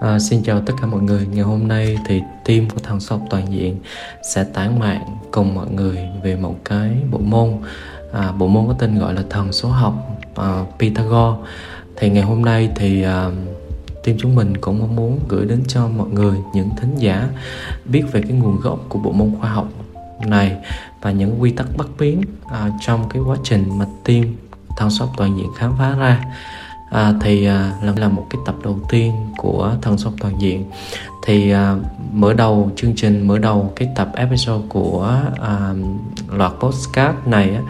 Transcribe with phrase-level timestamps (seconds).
[0.00, 1.26] À, xin chào tất cả mọi người.
[1.26, 3.78] Ngày hôm nay thì team của thằng số học toàn diện
[4.22, 7.48] sẽ tán mạng cùng mọi người về một cái bộ môn.
[8.12, 9.94] À, bộ môn có tên gọi là thần số học
[10.36, 11.50] à, Pythagore.
[11.96, 13.30] Thì ngày hôm nay thì à,
[14.04, 17.28] team chúng mình cũng mong muốn gửi đến cho mọi người những thính giả
[17.84, 19.68] biết về cái nguồn gốc của bộ môn khoa học
[20.26, 20.56] này
[21.02, 24.24] và những quy tắc bất biến à, trong cái quá trình mà team
[24.76, 26.24] thằng số học toàn diện khám phá ra
[26.90, 30.64] à, thì à, là, là một cái tập đầu tiên của thần số toàn diện.
[31.26, 31.76] Thì à,
[32.12, 35.74] mở đầu chương trình mở đầu cái tập episode của à,
[36.28, 37.62] loạt postcard này á,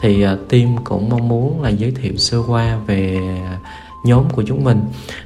[0.00, 3.20] thì à, team cũng mong muốn là giới thiệu sơ qua về
[4.04, 4.80] nhóm của chúng mình.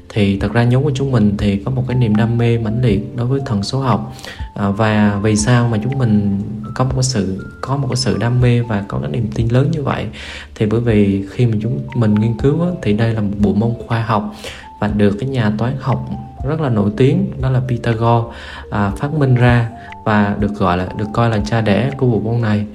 [0.08, 2.82] Thì thật ra nhóm của chúng mình thì có một cái niềm đam mê mãnh
[2.82, 4.12] liệt đối với thần số học.
[4.54, 6.42] À, và vì sao mà chúng mình
[6.74, 9.48] có một cái sự có một cái sự đam mê và có cái niềm tin
[9.48, 10.06] lớn như vậy?
[10.54, 13.52] Thì bởi vì khi mà chúng mình nghiên cứu á, thì đây là một bộ
[13.52, 14.34] môn khoa học
[14.80, 16.10] và được cái nhà toán học
[16.48, 18.36] rất là nổi tiếng đó là Pythagore
[18.70, 19.70] à, phát minh ra
[20.04, 22.66] và được gọi là được coi là cha đẻ của bộ môn này.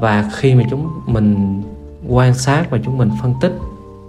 [0.00, 1.62] Và khi mà chúng mình
[2.08, 3.52] quan sát và chúng mình phân tích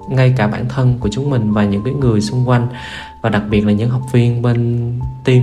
[0.09, 2.67] ngay cả bản thân của chúng mình và những cái người xung quanh
[3.21, 4.91] và đặc biệt là những học viên bên
[5.23, 5.41] team.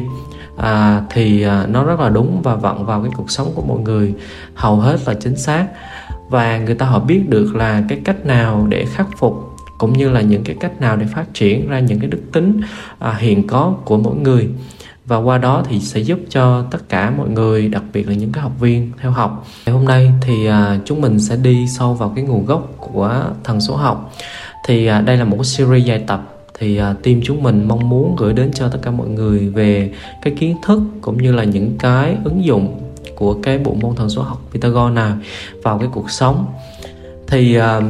[0.56, 3.78] À, thì à, nó rất là đúng và vận vào cái cuộc sống của mọi
[3.78, 4.14] người
[4.54, 5.66] hầu hết là chính xác.
[6.28, 10.08] Và người ta họ biết được là cái cách nào để khắc phục cũng như
[10.08, 12.60] là những cái cách nào để phát triển ra những cái đức tính
[12.98, 14.48] à, hiện có của mỗi người.
[15.06, 18.32] Và qua đó thì sẽ giúp cho tất cả mọi người đặc biệt là những
[18.32, 19.46] cái học viên theo học.
[19.66, 23.24] Ngày hôm nay thì à, chúng mình sẽ đi sâu vào cái nguồn gốc của
[23.44, 24.12] thần số học
[24.66, 26.32] thì à, đây là một cái series dài tập.
[26.58, 29.92] Thì à, team chúng mình mong muốn gửi đến cho tất cả mọi người về
[30.22, 32.80] cái kiến thức cũng như là những cái ứng dụng
[33.16, 35.16] của cái bộ môn thần số học Pythagore nào
[35.62, 36.46] vào cái cuộc sống.
[37.26, 37.80] Thì à,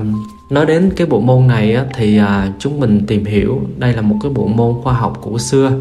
[0.50, 4.02] nói đến cái bộ môn này á, thì à, chúng mình tìm hiểu đây là
[4.02, 5.72] một cái bộ môn khoa học cổ xưa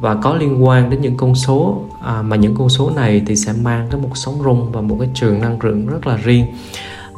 [0.00, 3.36] và có liên quan đến những con số à, mà những con số này thì
[3.36, 6.46] sẽ mang cái một sóng rung và một cái trường năng lượng rất là riêng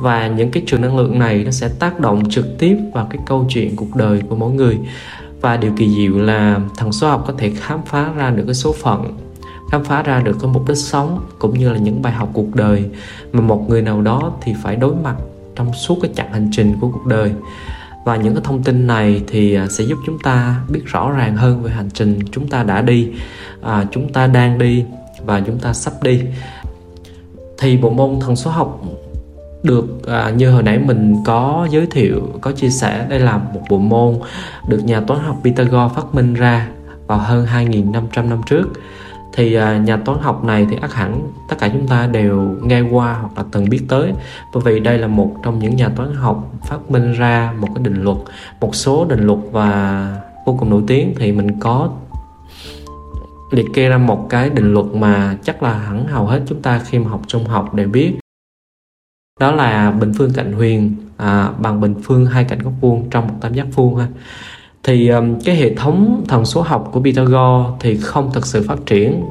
[0.00, 3.18] và những cái trường năng lượng này nó sẽ tác động trực tiếp vào cái
[3.26, 4.78] câu chuyện cuộc đời của mỗi người.
[5.40, 8.54] Và điều kỳ diệu là thằng số học có thể khám phá ra được cái
[8.54, 9.16] số phận
[9.70, 12.54] khám phá ra được cái mục đích sống cũng như là những bài học cuộc
[12.54, 12.84] đời
[13.32, 15.16] mà một người nào đó thì phải đối mặt
[15.56, 17.32] trong suốt cái chặng hành trình của cuộc đời.
[18.04, 21.36] Và những cái thông tin này thì à, sẽ giúp chúng ta biết rõ ràng
[21.36, 23.08] hơn về hành trình chúng ta đã đi
[23.62, 24.84] à, chúng ta đang đi
[25.24, 26.20] và chúng ta sắp đi.
[27.58, 28.82] Thì bộ môn thần số học
[29.62, 33.60] được à, như hồi nãy mình có giới thiệu có chia sẻ đây là một
[33.70, 34.14] bộ môn
[34.68, 36.68] được nhà toán học Pythagore phát minh ra
[37.06, 38.68] vào hơn 2.500 năm trước.
[39.32, 42.80] Thì à, nhà toán học này thì ắt hẳn tất cả chúng ta đều nghe
[42.80, 44.12] qua hoặc là từng biết tới.
[44.54, 47.84] Bởi vì đây là một trong những nhà toán học phát minh ra một cái
[47.84, 48.16] định luật
[48.60, 50.06] một số định luật và
[50.46, 51.14] vô cùng nổi tiếng.
[51.18, 51.90] Thì mình có
[53.50, 56.78] liệt kê ra một cái định luật mà chắc là hẳn hầu hết chúng ta
[56.78, 58.19] khi mà học trung học đều biết
[59.40, 63.28] đó là bình phương cạnh huyền à, bằng bình phương hai cạnh góc vuông trong
[63.28, 64.06] một tam giác vuông ha.
[64.82, 68.78] Thì um, cái hệ thống thần số học của Pythagore thì không thực sự phát
[68.86, 69.22] triển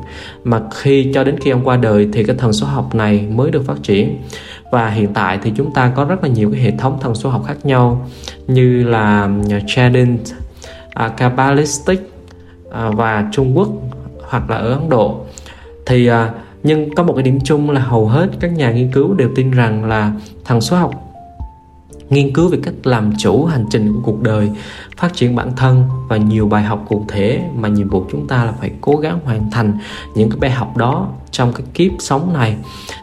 [0.44, 3.52] mà khi cho đến khi ông qua đời thì cái thần số học này mới
[3.52, 4.18] được phát triển.
[4.72, 7.30] Và hiện tại thì chúng ta có rất là nhiều cái hệ thống thần số
[7.30, 8.08] học khác nhau
[8.48, 10.20] như là à, Chadin, uh,
[10.94, 12.00] à, Kabbalistic
[12.68, 13.70] uh, và Trung Quốc
[14.30, 15.26] hoặc là ở Ấn Độ.
[15.86, 16.16] Thì uh,
[16.64, 19.52] nhưng có một cái điểm chung là hầu hết các nhà nghiên cứu đều tin
[19.52, 20.14] rằng là
[20.46, 21.10] thằng số học
[22.10, 24.50] nghiên cứu về cách làm chủ hành trình của cuộc đời,
[24.98, 28.46] phát triển bản thân và nhiều bài học cụ thể mà nhiệm vụ chúng ta
[28.46, 29.78] là phải cố gắng hoàn thành
[30.16, 32.56] những cái bài học đó trong cái kiếp sống này.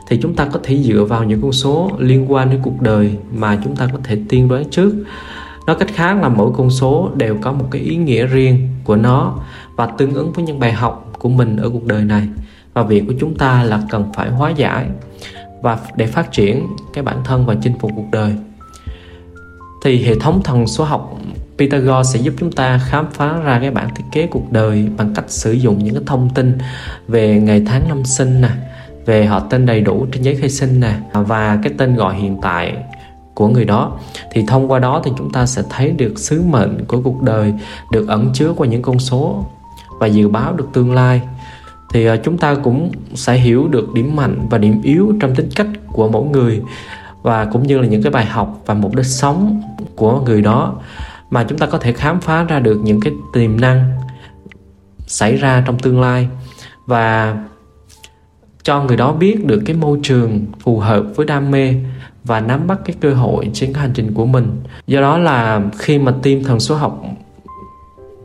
[0.08, 3.16] Thì chúng ta có thể dựa vào những con số liên quan đến cuộc đời
[3.34, 4.94] mà chúng ta có thể tiên đoán trước.
[5.66, 8.96] Nói cách khác là mỗi con số đều có một cái ý nghĩa riêng của
[8.96, 9.38] nó
[9.76, 12.28] và tương ứng với những bài học của mình ở cuộc đời này
[12.76, 14.86] và việc của chúng ta là cần phải hóa giải
[15.62, 18.32] và để phát triển cái bản thân và chinh phục cuộc đời.
[19.84, 21.16] Thì hệ thống thần số học
[21.58, 25.14] Pythagore sẽ giúp chúng ta khám phá ra cái bản thiết kế cuộc đời bằng
[25.14, 26.58] cách sử dụng những cái thông tin
[27.08, 28.50] về ngày tháng năm sinh nè,
[29.06, 32.38] về họ tên đầy đủ trên giấy khai sinh nè, và cái tên gọi hiện
[32.42, 32.76] tại
[33.34, 33.98] của người đó.
[34.32, 37.54] Thì thông qua đó thì chúng ta sẽ thấy được sứ mệnh của cuộc đời,
[37.92, 39.46] được ẩn chứa qua những con số
[40.00, 41.20] và dự báo được tương lai
[41.92, 45.48] thì ờ, chúng ta cũng sẽ hiểu được điểm mạnh và điểm yếu trong tính
[45.56, 46.62] cách của mỗi người
[47.22, 49.62] và cũng như là những cái bài học và mục đích sống
[49.96, 50.74] của người đó
[51.30, 53.92] mà chúng ta có thể khám phá ra được những cái tiềm năng
[55.06, 56.28] xảy ra trong tương lai
[56.86, 57.36] và
[58.62, 61.74] cho người đó biết được cái môi trường phù hợp với đam mê
[62.24, 64.62] và nắm bắt cái cơ hội trên cái hành trình của mình.
[64.86, 67.02] Do đó là khi mà team thần số học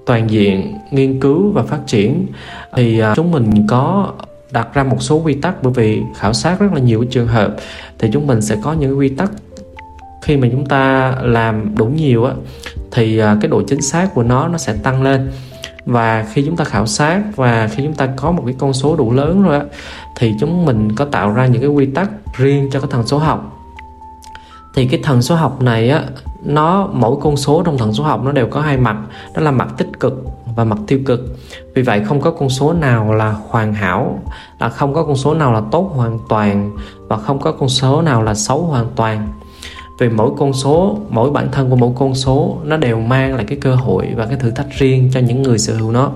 [0.05, 2.27] toàn diện, nghiên cứu và phát triển,
[2.75, 4.13] thì à, chúng mình có
[4.51, 7.55] đặt ra một số quy tắc bởi vì khảo sát rất là nhiều trường hợp,
[7.99, 9.31] thì chúng mình sẽ có những quy tắc.
[10.21, 12.33] Khi mà chúng ta làm đủ nhiều á,
[12.91, 15.31] thì à, cái độ chính xác của nó nó sẽ tăng lên.
[15.85, 18.95] Và khi chúng ta khảo sát và khi chúng ta có một cái con số
[18.95, 19.65] đủ lớn rồi á,
[20.17, 23.17] thì chúng mình có tạo ra những cái quy tắc riêng cho cái thần số
[23.17, 23.57] học.
[24.75, 26.03] Thì cái thần số học này á
[26.43, 28.97] nó, mỗi con số trong thần số học nó đều có hai mặt.
[29.35, 30.23] Đó là mặt tích cực
[30.55, 31.37] và mặt tiêu cực.
[31.75, 34.19] Vì vậy không có con số nào là hoàn hảo,
[34.59, 36.71] là không có con số nào là tốt hoàn toàn
[37.07, 39.27] và không có con số nào là xấu hoàn toàn.
[39.99, 43.45] Vì mỗi con số, mỗi bản thân của mỗi con số nó đều mang lại
[43.47, 46.11] cái cơ hội và cái thử thách riêng cho những người sở hữu nó.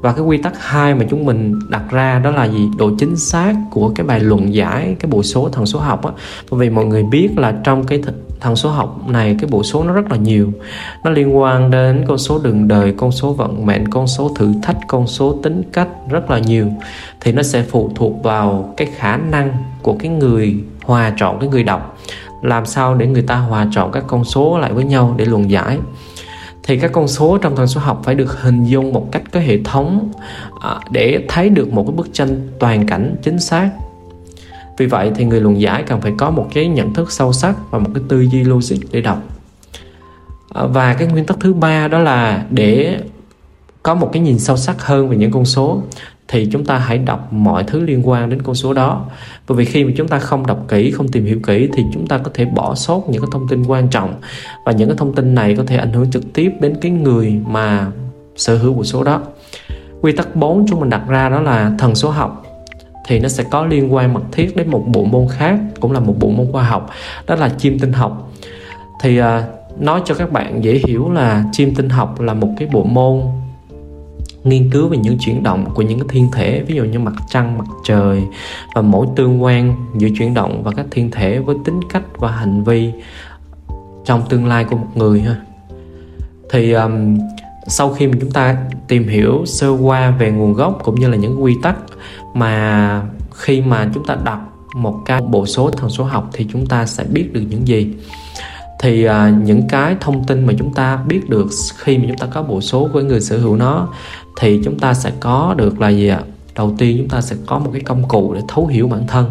[0.00, 2.68] Và cái quy tắc hai mà chúng mình đặt ra đó là gì?
[2.78, 6.12] Độ chính xác của cái bài luận giải cái bộ số thần số học á.
[6.50, 8.02] Bởi vì mọi người biết là trong cái
[8.44, 10.52] thằng số học này, cái bộ số nó rất là nhiều.
[11.04, 14.52] Nó liên quan đến con số đường đời, con số vận mệnh, con số thử
[14.62, 16.68] thách, con số tính cách rất là nhiều.
[17.20, 19.52] Thì nó sẽ phụ thuộc vào cái khả năng
[19.82, 21.98] của cái người hòa chọn cái người đọc.
[22.42, 25.50] Làm sao để người ta hòa chọn các con số lại với nhau để luận
[25.50, 25.78] giải?
[26.62, 29.40] Thì các con số trong thần số học phải được hình dung một cách có
[29.40, 30.10] hệ thống
[30.60, 33.70] à, để thấy được một cái bức tranh toàn cảnh chính xác
[34.78, 37.56] vì vậy thì người luận giải cần phải có một cái nhận thức sâu sắc
[37.70, 39.22] và một cái tư duy logic để đọc.
[40.54, 43.00] À, và cái nguyên tắc thứ ba đó là để
[43.82, 45.82] có một cái nhìn sâu sắc hơn về những con số,
[46.28, 49.06] thì chúng ta hãy đọc mọi thứ liên quan đến con số đó.
[49.48, 52.06] Bởi vì khi mà chúng ta không đọc kỹ, không tìm hiểu kỹ thì chúng
[52.06, 54.14] ta có thể bỏ sót những cái thông tin quan trọng.
[54.66, 57.40] Và những cái thông tin này có thể ảnh hưởng trực tiếp đến cái người
[57.46, 57.86] mà
[58.36, 59.22] sở hữu của số đó.
[60.00, 62.43] Quy tắc 4 chúng mình đặt ra đó là thần số học
[63.06, 66.00] thì nó sẽ có liên quan mật thiết đến một bộ môn khác cũng là
[66.00, 66.90] một bộ môn khoa học
[67.26, 68.32] đó là chim tinh học.
[69.00, 69.26] Thì uh,
[69.78, 73.22] nói cho các bạn dễ hiểu là chim tinh học là một cái bộ môn
[74.44, 77.14] nghiên cứu về những chuyển động của những cái thiên thể ví dụ như mặt
[77.28, 78.22] trăng mặt trời
[78.74, 82.30] và mỗi tương quan giữa chuyển động và các thiên thể với tính cách và
[82.30, 82.92] hành vi
[84.04, 85.36] trong tương lai của một người ha.
[86.50, 87.18] Thì um,
[87.66, 88.56] sau khi mà chúng ta
[88.88, 91.76] tìm hiểu sơ qua về nguồn gốc cũng như là những quy tắc
[92.34, 93.02] mà
[93.34, 94.38] khi mà chúng ta đọc
[94.74, 97.94] một cái bộ số thần số học thì chúng ta sẽ biết được những gì.
[98.80, 101.46] Thì à, những cái thông tin mà chúng ta biết được
[101.76, 103.88] khi mà chúng ta có bộ số với người sở hữu nó
[104.40, 106.20] thì chúng ta sẽ có được là gì ạ?
[106.54, 109.30] Đầu tiên chúng ta sẽ có một cái công cụ để thấu hiểu bản thân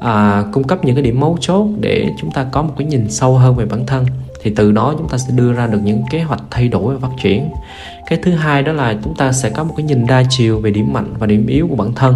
[0.00, 3.10] à, cung cấp những cái điểm mấu chốt để chúng ta có một cái nhìn
[3.10, 4.06] sâu hơn về bản thân
[4.42, 7.08] thì từ đó chúng ta sẽ đưa ra được những kế hoạch thay đổi và
[7.08, 7.50] phát triển.
[8.06, 10.70] Cái thứ hai đó là chúng ta sẽ có một cái nhìn đa chiều về
[10.70, 12.14] điểm mạnh và điểm yếu của bản thân.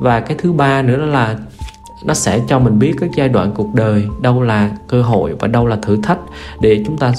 [0.00, 1.36] Và cái thứ ba nữa đó là
[2.04, 5.48] nó sẽ cho mình biết các giai đoạn cuộc đời, đâu là cơ hội và
[5.48, 6.18] đâu là thử thách
[6.60, 7.12] để chúng ta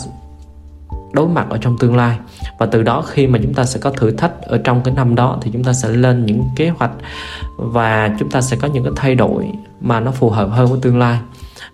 [1.13, 2.17] đối mặt ở trong tương lai.
[2.59, 5.15] Và từ đó khi mà chúng ta sẽ có thử thách ở trong cái năm
[5.15, 6.91] đó thì chúng ta sẽ lên những kế hoạch
[7.57, 9.51] và chúng ta sẽ có những cái thay đổi
[9.81, 11.19] mà nó phù hợp hơn với tương lai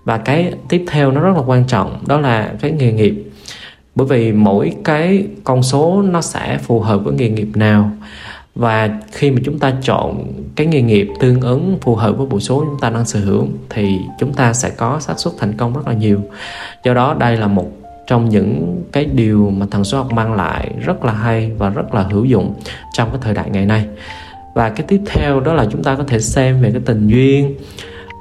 [0.04, 3.24] và cái tiếp theo nó rất là quan trọng, đó là cái nghề nghiệp.
[3.96, 7.92] Bởi vì mỗi cái con số nó sẽ phù hợp với nghề nghiệp nào.
[8.56, 12.40] Và khi mà chúng ta chọn cái nghề nghiệp tương ứng phù hợp với bộ
[12.40, 15.74] số chúng ta đang sở hữu, thì chúng ta sẽ có xác suất thành công
[15.74, 16.22] rất là nhiều.
[16.84, 17.72] Do đó, đây là một
[18.08, 21.94] trong những cái điều mà thần số học mang lại rất là hay và rất
[21.94, 22.54] là hữu dụng
[22.94, 23.86] trong cái thời đại ngày nay.
[24.56, 27.56] Và cái tiếp theo đó là chúng ta có thể xem về cái tình duyên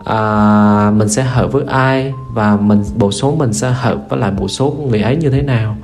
[0.04, 4.30] à, mình sẽ hợp với ai và mình bộ số mình sẽ hợp với lại
[4.30, 5.76] bộ số của người ấy như thế nào?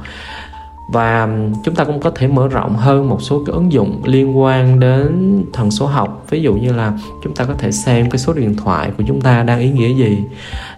[0.93, 1.29] Và
[1.65, 4.81] chúng ta cũng có thể mở rộng hơn một số cái ứng dụng liên quan
[4.81, 6.27] đến thần số học.
[6.31, 6.93] Ví dụ như là
[7.25, 9.95] chúng ta có thể xem cái số điện thoại của chúng ta đang ý nghĩa
[9.95, 10.25] gì.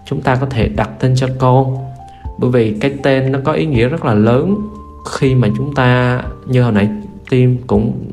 [0.04, 1.76] Chúng ta có thể đặt tên cho con
[2.38, 4.68] bởi vì cái tên nó có ý nghĩa rất là lớn
[5.11, 6.88] khi mà chúng ta như hồi nãy
[7.30, 8.08] tim cũng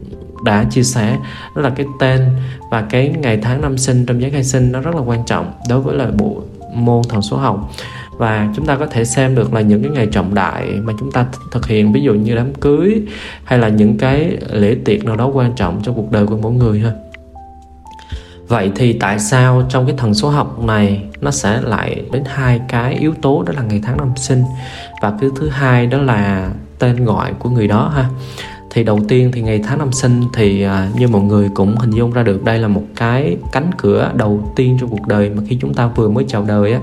[0.46, 1.18] đã chia sẻ.
[1.56, 2.30] Đó là cái tên
[2.72, 5.54] và cái ngày tháng năm sinh trong giấy khai sinh, nó rất là quan trọng
[5.70, 6.42] đối với là bộ
[6.74, 7.72] môn thần số học.
[8.18, 11.12] Và chúng ta có thể xem được là những cái ngày trọng đại mà chúng
[11.12, 13.02] ta thực hiện, ví dụ như đám cưới
[13.44, 16.54] hay là những cái lễ tiệc nào đó quan trọng trong cuộc đời của mỗi
[16.54, 16.92] người ha.
[18.48, 22.62] Vậy thì tại sao trong cái thần số học này nó sẽ lại đến hai
[22.68, 24.44] cái yếu tố, đó là ngày tháng năm sinh
[25.02, 26.50] và cái thứ hai đó là
[26.80, 28.10] tên gọi của người đó ha?
[28.76, 31.92] Thì đầu tiên thì ngày tháng năm sinh thì à, như mọi người cũng hình
[31.92, 35.44] dung ra được đây là một cái cánh cửa đầu tiên trong cuộc đời mà
[35.48, 36.80] khi chúng ta vừa mới chào đời á.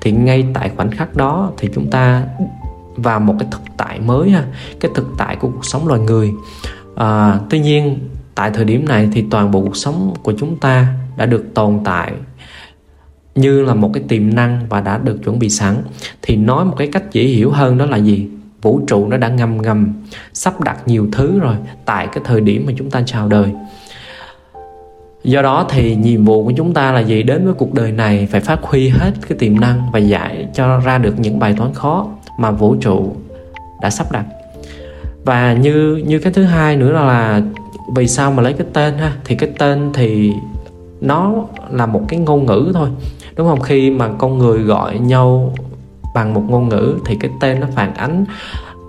[0.00, 2.24] Thì ngay tại khoảnh khắc đó thì chúng ta
[2.96, 4.44] vào một cái thực tại mới ha
[4.80, 6.32] cái thực tại của cuộc sống loài người.
[6.96, 7.98] À, tuy nhiên
[8.34, 10.86] tại thời điểm này thì toàn bộ cuộc sống của chúng ta
[11.16, 12.12] đã được tồn tại
[13.34, 15.76] như là một cái tiềm năng và đã được chuẩn bị sẵn.
[16.22, 18.28] Thì nói một cái cách dễ hiểu hơn đó là gì?
[18.64, 19.92] Vũ trụ nó đã ngầm ngầm
[20.32, 21.54] sắp đặt nhiều thứ rồi
[21.84, 23.50] tại cái thời điểm mà chúng ta chào đời.
[25.24, 27.22] Do đó thì nhiệm vụ của chúng ta là gì?
[27.22, 30.80] Đến với cuộc đời này phải phát huy hết cái tiềm năng và giải cho
[30.80, 32.06] ra được những bài toán khó
[32.38, 33.16] mà vũ trụ
[33.82, 34.24] đã sắp đặt.
[35.24, 37.42] Và như như cái thứ hai nữa là, là
[37.96, 39.12] vì sao mà lấy cái tên ha?
[39.24, 40.32] Thì cái tên thì
[41.00, 41.34] nó
[41.70, 42.88] là một cái ngôn ngữ thôi
[43.36, 43.60] đúng không?
[43.60, 45.54] Khi mà con người gọi nhau
[46.14, 48.24] bằng một ngôn ngữ thì cái tên nó phản ánh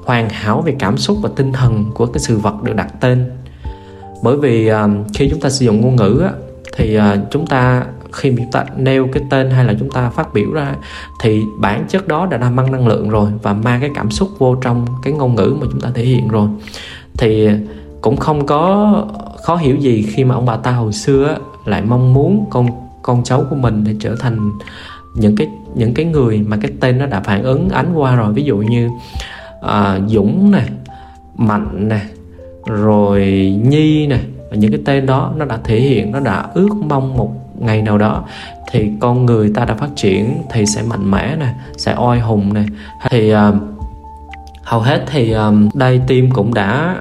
[0.06, 3.32] hoàn hảo về cảm xúc và tinh thần của cái sự vật được đặt tên.
[4.24, 6.32] Bởi vì à, khi chúng ta sử dụng ngôn ngữ á,
[6.78, 10.34] thì uh, chúng ta khi chúng ta nêu cái tên hay là chúng ta phát
[10.34, 10.76] biểu ra
[11.22, 14.56] thì bản chất đó đã mang năng lượng rồi và mang cái cảm xúc vô
[14.56, 16.48] trong cái ngôn ngữ mà chúng ta thể hiện rồi.
[17.18, 17.50] Thì
[18.02, 18.94] cũng không có
[19.44, 22.68] khó hiểu gì khi mà ông bà ta hồi xưa lại mong muốn con
[23.02, 24.52] con cháu của mình để trở thành
[25.16, 28.34] những cái những cái người mà cái tên nó đã phản ứng ánh qua rồi.
[28.34, 28.90] Ví dụ như
[29.66, 30.64] uh, Dũng nè
[31.36, 32.00] Mạnh nè
[32.66, 33.22] rồi
[33.64, 34.20] Nhi nè
[34.52, 37.98] những cái tên đó nó đã thể hiện nó đã ước mong một ngày nào
[37.98, 38.24] đó
[38.72, 42.54] thì con người ta đã phát triển thì sẽ mạnh mẽ nè sẽ oai hùng
[42.54, 42.64] nè.
[43.10, 43.40] Thì uh,
[44.64, 46.96] hầu hết thì um, đây team cũng đã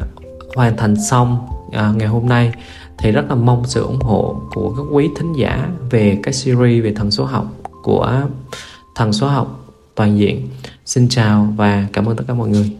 [0.57, 2.53] hoàn thành xong uh, ngày hôm nay.
[2.99, 6.85] Thì rất là mong sự ủng hộ của các quý thính giả về cái series
[6.85, 7.47] về thần số học
[7.85, 8.23] của
[8.95, 10.49] thần số học toàn diện.
[10.87, 12.77] Xin chào và cảm ơn tất cả mọi người.